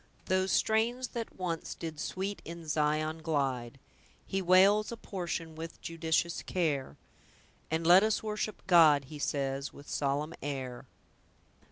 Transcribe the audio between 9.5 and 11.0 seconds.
with solemn air."